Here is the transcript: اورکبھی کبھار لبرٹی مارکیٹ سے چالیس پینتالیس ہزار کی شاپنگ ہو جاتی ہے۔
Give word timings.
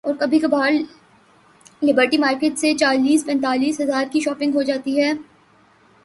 اورکبھی 0.03 0.39
کبھار 0.39 0.71
لبرٹی 1.81 2.17
مارکیٹ 2.17 2.57
سے 2.59 2.73
چالیس 2.73 3.25
پینتالیس 3.25 3.79
ہزار 3.81 4.05
کی 4.11 4.19
شاپنگ 4.19 4.55
ہو 4.55 4.61
جاتی 4.61 4.99
ہے۔ 5.01 5.11